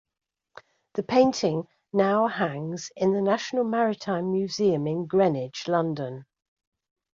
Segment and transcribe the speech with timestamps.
[0.95, 6.25] The painting now hangs in the National Maritime Museum in Greenwich, London.